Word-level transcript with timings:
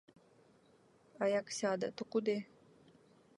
А 1.19 1.27
як 1.27 1.47
сяде, 1.51 1.91
то 1.91 2.05
куди? 2.05 2.43